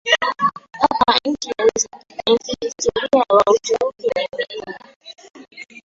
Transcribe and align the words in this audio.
hapa 0.83 1.17
Nchi 1.25 1.49
ya 1.49 1.71
kihistoria 2.37 3.09
ya 3.29 3.35
Waturuki 3.47 4.09
ni 4.15 4.27
Milima 4.37 4.77